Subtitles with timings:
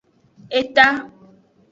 [0.61, 0.87] Eta.